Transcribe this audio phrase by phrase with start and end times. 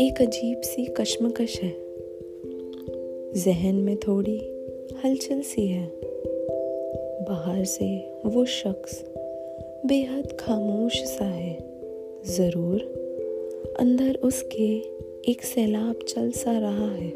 [0.00, 1.76] एक अजीब सी कश्मकश है।
[3.32, 4.38] जहन में थोड़ी
[5.04, 5.90] हलचल सी है।
[7.22, 9.04] बाहर से वो शख्स
[9.86, 11.58] बेहद खामोश सा है।
[12.26, 12.80] ज़रूर
[13.80, 14.76] अंदर उसके
[15.30, 17.10] एक सैलाब चल सा रहा है।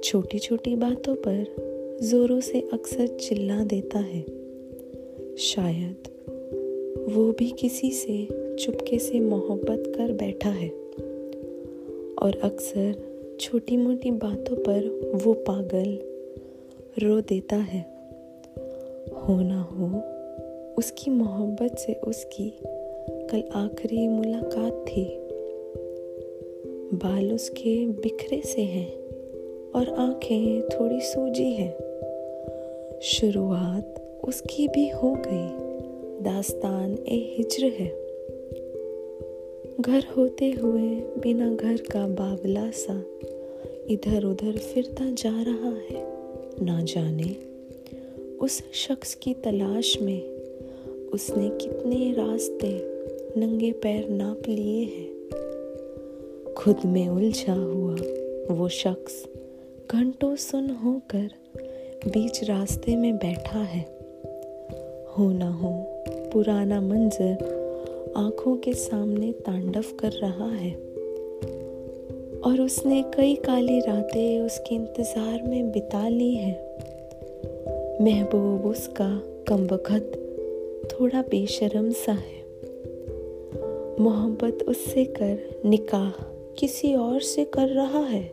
[0.00, 1.46] छोटी छोटी बातों पर
[2.02, 4.24] जोरों से अक्सर चिल्ला देता है।
[5.36, 6.15] शायद
[6.96, 10.68] वो भी किसी से चुपके से मोहब्बत कर बैठा है।
[12.22, 15.98] और अक्सर छोटी मोटी बातों पर वो पागल
[17.02, 17.86] रो देता है।
[19.12, 20.02] हो ना हो,
[20.78, 22.54] उसकी मोहब्बत से उसकी
[23.10, 25.18] कल आखिरी मुलाकात थी।
[26.96, 28.92] बाल उसके बिखरे से हैं
[29.74, 31.74] और आँखें थोड़ी सूजी हैं।
[33.02, 35.65] शुरुआत उसकी भी हो गई।
[36.22, 37.88] दास्तान ए हिजर है।
[39.80, 40.88] घर होते हुए
[41.22, 43.04] बिना घर का बावला सा
[43.90, 46.04] इधर उधर फिरता जा रहा है।
[46.64, 47.36] ना जाने
[48.36, 50.22] उस शख्स की तलाश में
[51.12, 52.80] उसने कितने रास्ते
[53.40, 55.28] नंगे पैर नाप लिए हैं।
[56.54, 57.96] खुद में उलझा हुआ
[58.54, 59.24] वो शख्स
[59.92, 61.30] घंटों सुन होकर
[62.06, 63.96] बीच रास्ते में बैठा है।
[65.18, 70.74] हो ना हो पुराना मंजर आँखों के सामने तांडव कर रहा है।
[72.40, 76.76] और उसने कई काली रातें उसके इंतज़ार में बिता ली हैं।
[78.04, 79.66] महबूब उसका कम
[80.88, 82.36] थोड़ा बेशरम सा है।
[84.00, 86.10] मोहब्बत उससे कर, निकाह
[86.58, 88.32] किसी और से कर रहा है।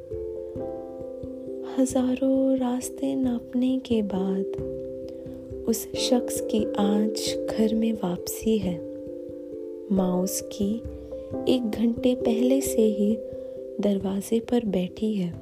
[1.79, 4.45] हज़ारों रास्ते नापने के बाद
[5.67, 8.81] उस शख्स की आज घर में वापसी है।
[9.91, 10.75] माँ उसकी
[11.53, 13.17] एक घंटे पहले से ही
[13.81, 15.33] दरवाजे पर बैठी है।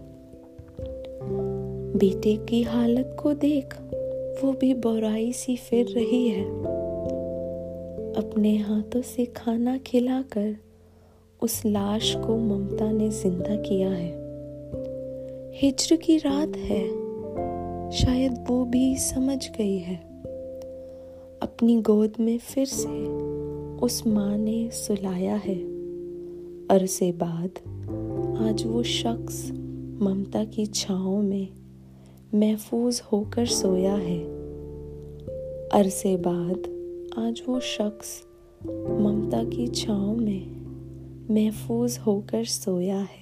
[1.97, 3.75] बेटे की हालत को देख
[4.43, 6.45] वो भी बोराई सी फिर रही है।
[8.15, 10.57] अपने हाथों से खाना खिलाकर
[11.41, 14.13] उस लाश को ममता ने ज़िंदा किया है।
[15.53, 17.11] हिजर की रात है।
[17.91, 20.10] शायद वो भी समझ गई है।
[21.61, 23.07] अपनी गोद में फिर से
[23.85, 25.55] उस माँ ने सुलाया है।
[26.67, 27.49] अरसे बाद
[28.37, 29.51] आज वो शख्स
[30.01, 31.47] ममता की छाओं में
[32.35, 34.19] महफूज होकर सोया है।
[35.69, 36.57] अरसे बाद
[37.17, 38.23] आज वो शख्स
[39.01, 40.65] ममता की छाओं में
[41.31, 43.20] महफूज होकर सोया है।